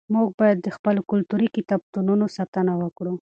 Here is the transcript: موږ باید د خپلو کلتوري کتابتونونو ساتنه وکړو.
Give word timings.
موږ 0.13 0.27
باید 0.39 0.57
د 0.61 0.67
خپلو 0.77 1.01
کلتوري 1.11 1.47
کتابتونونو 1.57 2.25
ساتنه 2.37 2.73
وکړو. 2.81 3.13